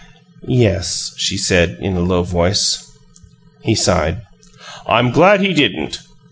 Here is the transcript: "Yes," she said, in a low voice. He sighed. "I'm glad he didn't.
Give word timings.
"Yes," 0.47 1.13
she 1.15 1.37
said, 1.37 1.77
in 1.79 1.95
a 1.95 1.99
low 1.99 2.23
voice. 2.23 2.89
He 3.61 3.75
sighed. 3.75 4.23
"I'm 4.87 5.11
glad 5.11 5.41
he 5.41 5.53
didn't. 5.53 5.99